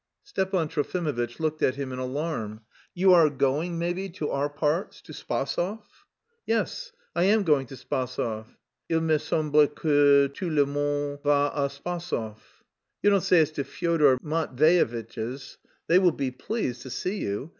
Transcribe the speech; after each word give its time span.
Stepan 0.23 0.67
Trofimovitch 0.67 1.39
looked 1.39 1.61
at 1.61 1.75
him 1.75 1.91
in 1.91 1.99
alarm. 1.99 2.61
"You 2.95 3.13
are 3.13 3.29
going, 3.29 3.77
maybe, 3.77 4.09
to 4.13 4.31
our 4.31 4.49
parts, 4.49 4.99
to 5.03 5.11
Spasov?" 5.13 5.83
"Yes, 6.47 6.91
I 7.15 7.25
am 7.25 7.43
going 7.43 7.67
to 7.67 7.75
Spasov. 7.75 8.47
Il 8.89 9.01
me 9.01 9.19
semble 9.19 9.67
que 9.67 10.27
tout 10.29 10.49
le 10.51 10.65
monde 10.65 11.19
va 11.23 11.51
à 11.55 11.69
Spassof." 11.69 12.63
"You 13.03 13.11
don't 13.11 13.21
say 13.21 13.41
it's 13.41 13.51
to 13.51 13.63
Fyodor 13.63 14.17
Matveyevitch's? 14.23 15.59
They 15.85 15.99
will 15.99 16.09
be 16.13 16.31
pleased 16.31 16.81
to 16.81 16.89
see 16.89 17.19
you. 17.19 17.49